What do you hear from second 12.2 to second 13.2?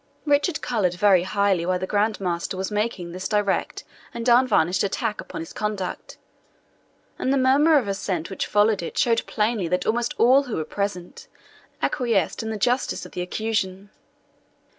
in the justice of